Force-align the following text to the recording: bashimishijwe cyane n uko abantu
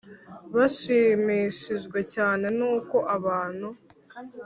bashimishijwe 0.55 1.99
cyane 2.13 2.45
n 2.57 2.59
uko 2.73 2.97
abantu 3.15 3.67